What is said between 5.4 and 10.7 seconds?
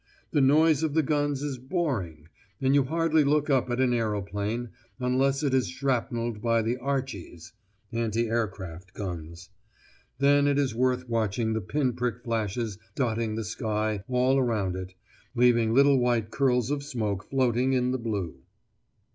it is shrapnelled by the 'Archies' (anti aircraft guns); then it